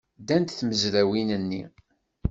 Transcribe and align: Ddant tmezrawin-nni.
Ddant 0.21 0.55
tmezrawin-nni. 0.59 1.63